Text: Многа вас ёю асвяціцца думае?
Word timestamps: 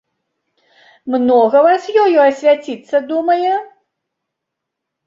Многа 1.17 1.57
вас 1.67 1.83
ёю 2.05 2.17
асвяціцца 2.29 2.97
думае? 3.13 3.53